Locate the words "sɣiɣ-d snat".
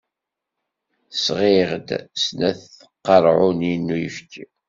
1.25-2.59